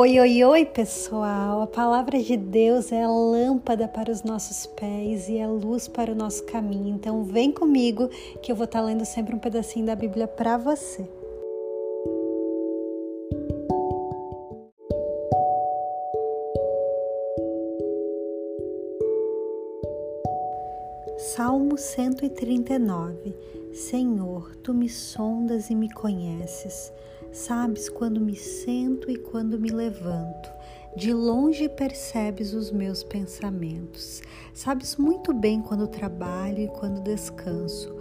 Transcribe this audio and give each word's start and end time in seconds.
Oi, 0.00 0.18
oi, 0.18 0.42
oi, 0.44 0.64
pessoal! 0.64 1.60
A 1.60 1.66
palavra 1.66 2.18
de 2.22 2.34
Deus 2.34 2.90
é 2.90 3.02
a 3.02 3.06
lâmpada 3.06 3.86
para 3.86 4.10
os 4.10 4.22
nossos 4.22 4.64
pés 4.64 5.28
e 5.28 5.36
é 5.36 5.46
luz 5.46 5.88
para 5.88 6.10
o 6.10 6.14
nosso 6.14 6.42
caminho. 6.44 6.94
Então, 6.94 7.22
vem 7.22 7.52
comigo 7.52 8.08
que 8.40 8.50
eu 8.50 8.56
vou 8.56 8.64
estar 8.64 8.80
lendo 8.80 9.04
sempre 9.04 9.34
um 9.36 9.38
pedacinho 9.38 9.84
da 9.84 9.94
Bíblia 9.94 10.26
para 10.26 10.56
você. 10.56 11.06
Salmo 21.18 21.76
139 21.76 23.36
Senhor, 23.74 24.56
tu 24.62 24.72
me 24.72 24.88
sondas 24.88 25.68
e 25.68 25.74
me 25.74 25.92
conheces. 25.92 26.90
Sabes 27.32 27.88
quando 27.88 28.20
me 28.20 28.34
sento 28.34 29.08
e 29.08 29.16
quando 29.16 29.58
me 29.58 29.70
levanto. 29.70 30.50
De 30.96 31.14
longe 31.14 31.68
percebes 31.68 32.52
os 32.52 32.72
meus 32.72 33.04
pensamentos. 33.04 34.20
Sabes 34.52 34.96
muito 34.96 35.32
bem 35.32 35.62
quando 35.62 35.86
trabalho 35.86 36.58
e 36.58 36.68
quando 36.68 37.00
descanso. 37.00 37.94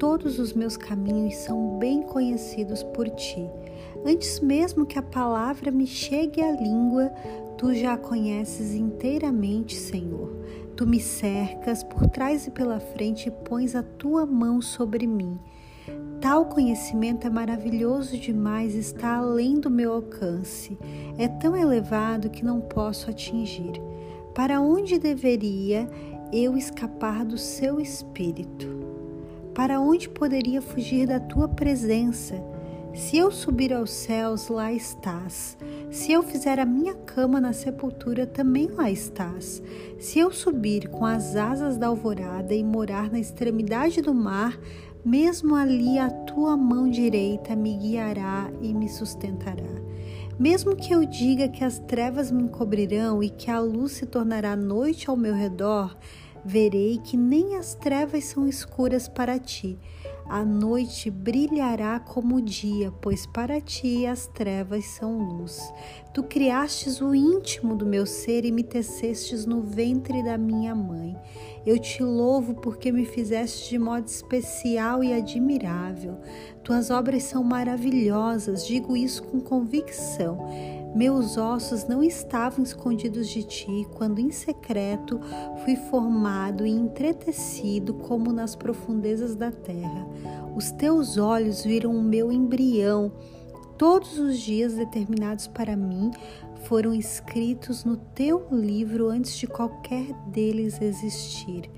Todos 0.00 0.40
os 0.40 0.52
meus 0.52 0.76
caminhos 0.76 1.36
são 1.36 1.78
bem 1.78 2.02
conhecidos 2.02 2.82
por 2.82 3.08
ti. 3.10 3.48
Antes 4.04 4.40
mesmo 4.40 4.84
que 4.84 4.98
a 4.98 5.02
palavra 5.02 5.70
me 5.70 5.86
chegue 5.86 6.42
à 6.42 6.50
língua, 6.50 7.12
tu 7.56 7.72
já 7.72 7.92
a 7.92 7.98
conheces 7.98 8.74
inteiramente, 8.74 9.76
Senhor. 9.76 10.36
Tu 10.74 10.84
me 10.84 10.98
cercas 10.98 11.84
por 11.84 12.08
trás 12.08 12.48
e 12.48 12.50
pela 12.50 12.80
frente 12.80 13.28
e 13.28 13.30
pões 13.30 13.76
a 13.76 13.82
tua 13.84 14.26
mão 14.26 14.60
sobre 14.60 15.06
mim. 15.06 15.38
Tal 16.22 16.44
conhecimento 16.44 17.26
é 17.26 17.30
maravilhoso 17.30 18.16
demais, 18.16 18.76
está 18.76 19.16
além 19.16 19.58
do 19.58 19.68
meu 19.68 19.92
alcance. 19.92 20.78
É 21.18 21.26
tão 21.26 21.56
elevado 21.56 22.30
que 22.30 22.44
não 22.44 22.60
posso 22.60 23.10
atingir. 23.10 23.72
Para 24.32 24.60
onde 24.60 25.00
deveria 25.00 25.90
eu 26.32 26.56
escapar 26.56 27.24
do 27.24 27.36
seu 27.36 27.80
espírito? 27.80 28.68
Para 29.52 29.80
onde 29.80 30.08
poderia 30.08 30.62
fugir 30.62 31.08
da 31.08 31.18
tua 31.18 31.48
presença? 31.48 32.40
Se 32.94 33.16
eu 33.16 33.32
subir 33.32 33.72
aos 33.72 33.90
céus, 33.90 34.48
lá 34.48 34.72
estás. 34.72 35.56
Se 35.90 36.12
eu 36.12 36.22
fizer 36.22 36.60
a 36.60 36.64
minha 36.64 36.94
cama 36.94 37.40
na 37.40 37.52
sepultura, 37.52 38.26
também 38.26 38.68
lá 38.68 38.88
estás. 38.90 39.60
Se 39.98 40.20
eu 40.20 40.30
subir 40.30 40.88
com 40.88 41.04
as 41.04 41.34
asas 41.34 41.76
da 41.76 41.88
alvorada 41.88 42.54
e 42.54 42.62
morar 42.62 43.10
na 43.10 43.18
extremidade 43.18 44.00
do 44.00 44.14
mar, 44.14 44.58
mesmo 45.04 45.56
ali 45.56 45.98
a 45.98 46.08
tua 46.08 46.56
mão 46.56 46.88
direita 46.88 47.56
me 47.56 47.76
guiará 47.76 48.50
e 48.60 48.72
me 48.72 48.88
sustentará. 48.88 49.82
Mesmo 50.38 50.74
que 50.74 50.94
eu 50.94 51.04
diga 51.04 51.48
que 51.48 51.64
as 51.64 51.78
trevas 51.78 52.30
me 52.30 52.44
encobrirão 52.44 53.22
e 53.22 53.28
que 53.28 53.50
a 53.50 53.60
luz 53.60 53.92
se 53.92 54.06
tornará 54.06 54.56
noite 54.56 55.10
ao 55.10 55.16
meu 55.16 55.34
redor, 55.34 55.96
verei 56.44 56.98
que 56.98 57.16
nem 57.16 57.56
as 57.56 57.74
trevas 57.74 58.24
são 58.24 58.48
escuras 58.48 59.08
para 59.08 59.38
ti. 59.38 59.78
A 60.28 60.44
noite 60.44 61.10
brilhará 61.10 62.00
como 62.00 62.36
o 62.36 62.42
dia, 62.42 62.92
pois 63.00 63.26
para 63.26 63.60
ti 63.60 64.06
as 64.06 64.26
trevas 64.28 64.84
são 64.86 65.18
luz. 65.18 65.60
Tu 66.14 66.22
criastes 66.22 67.00
o 67.00 67.14
íntimo 67.14 67.74
do 67.76 67.84
meu 67.84 68.06
ser 68.06 68.44
e 68.44 68.52
me 68.52 68.62
tecestes 68.62 69.44
no 69.44 69.62
ventre 69.62 70.22
da 70.22 70.38
minha 70.38 70.74
mãe. 70.74 71.16
Eu 71.66 71.78
te 71.78 72.02
louvo 72.02 72.54
porque 72.54 72.90
me 72.90 73.04
fizeste 73.04 73.70
de 73.70 73.78
modo 73.78 74.06
especial 74.06 75.04
e 75.04 75.12
admirável. 75.12 76.18
Tuas 76.64 76.90
obras 76.90 77.24
são 77.24 77.42
maravilhosas, 77.42 78.64
digo 78.64 78.96
isso 78.96 79.24
com 79.24 79.40
convicção. 79.40 80.38
Meus 80.94 81.36
ossos 81.36 81.84
não 81.88 82.04
estavam 82.04 82.62
escondidos 82.62 83.28
de 83.28 83.42
ti 83.42 83.86
quando 83.94 84.20
em 84.20 84.30
secreto 84.30 85.18
fui 85.64 85.74
formado 85.74 86.64
e 86.64 86.70
entretecido 86.70 87.94
como 87.94 88.32
nas 88.32 88.54
profundezas 88.54 89.34
da 89.34 89.50
terra. 89.50 90.06
Os 90.54 90.70
teus 90.70 91.16
olhos 91.16 91.64
viram 91.64 91.96
o 91.96 92.02
meu 92.02 92.30
embrião. 92.30 93.10
Todos 93.76 94.16
os 94.18 94.38
dias 94.38 94.74
determinados 94.74 95.48
para 95.48 95.74
mim 95.74 96.12
foram 96.64 96.94
escritos 96.94 97.84
no 97.84 97.96
teu 97.96 98.46
livro 98.52 99.08
antes 99.08 99.34
de 99.34 99.48
qualquer 99.48 100.12
deles 100.28 100.80
existir. 100.80 101.68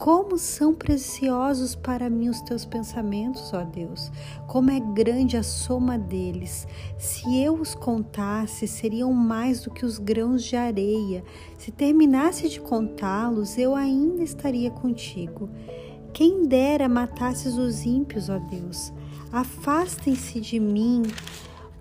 Como 0.00 0.38
são 0.38 0.72
preciosos 0.74 1.74
para 1.74 2.08
mim 2.08 2.30
os 2.30 2.40
teus 2.40 2.64
pensamentos, 2.64 3.52
ó 3.52 3.62
Deus! 3.64 4.10
Como 4.46 4.70
é 4.70 4.80
grande 4.80 5.36
a 5.36 5.42
soma 5.42 5.98
deles! 5.98 6.66
Se 6.96 7.38
eu 7.38 7.52
os 7.52 7.74
contasse, 7.74 8.66
seriam 8.66 9.12
mais 9.12 9.60
do 9.60 9.70
que 9.70 9.84
os 9.84 9.98
grãos 9.98 10.42
de 10.42 10.56
areia. 10.56 11.22
Se 11.58 11.70
terminasse 11.70 12.48
de 12.48 12.58
contá-los, 12.62 13.58
eu 13.58 13.76
ainda 13.76 14.22
estaria 14.22 14.70
contigo. 14.70 15.50
Quem 16.14 16.46
dera 16.46 16.88
matasses 16.88 17.58
os 17.58 17.84
ímpios, 17.84 18.30
ó 18.30 18.38
Deus! 18.38 18.94
Afastem-se 19.30 20.40
de 20.40 20.58
mim 20.58 21.02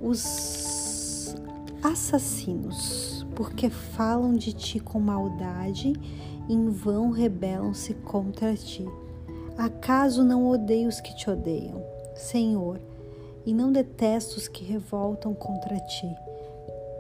os 0.02 1.34
assassinos, 1.81 3.25
porque 3.34 3.69
falam 3.69 4.34
de 4.34 4.52
ti 4.52 4.78
com 4.78 5.00
maldade 5.00 5.94
em 6.49 6.69
vão 6.69 7.11
rebelam-se 7.11 7.93
contra 7.93 8.55
ti. 8.55 8.85
Acaso 9.57 10.23
não 10.23 10.49
odeio 10.49 10.89
os 10.89 10.99
que 10.99 11.15
te 11.15 11.29
odeiam, 11.29 11.83
Senhor, 12.15 12.79
e 13.45 13.53
não 13.53 13.71
detesto 13.71 14.37
os 14.37 14.47
que 14.47 14.63
revoltam 14.63 15.33
contra 15.33 15.77
ti? 15.79 16.09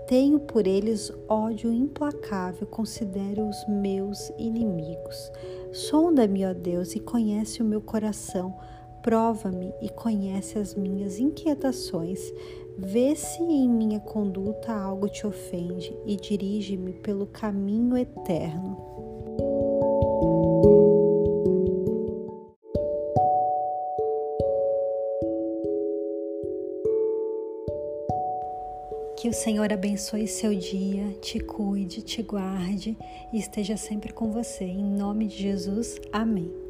Tenho 0.07 0.39
por 0.39 0.65
eles 0.65 1.13
ódio 1.27 1.71
implacável, 1.71 2.65
considero 2.65 3.47
os 3.47 3.67
meus 3.67 4.31
inimigos. 4.39 5.31
Sonda-me, 5.71 6.45
ó 6.45 6.53
Deus, 6.53 6.95
e 6.95 6.99
conhece 6.99 7.61
o 7.61 7.65
meu 7.65 7.79
coração. 7.79 8.55
Prova-me 9.03 9.71
e 9.81 9.87
conhece 9.87 10.57
as 10.57 10.73
minhas 10.73 11.19
inquietações. 11.19 12.19
Vê 12.75 13.15
se 13.15 13.43
em 13.43 13.69
minha 13.69 13.99
conduta 13.99 14.73
algo 14.73 15.07
te 15.07 15.27
ofende 15.27 15.95
e 16.05 16.15
dirige-me 16.15 16.93
pelo 16.93 17.27
caminho 17.27 17.95
eterno. 17.95 18.98
Que 29.19 29.27
o 29.27 29.33
Senhor 29.33 29.73
abençoe 29.73 30.29
seu 30.29 30.55
dia, 30.55 31.11
te 31.21 31.41
cuide, 31.41 32.01
te 32.01 32.23
guarde 32.23 32.97
e 33.33 33.37
esteja 33.37 33.75
sempre 33.75 34.13
com 34.13 34.31
você. 34.31 34.63
Em 34.63 34.81
nome 34.81 35.27
de 35.27 35.35
Jesus, 35.35 35.99
amém. 36.09 36.68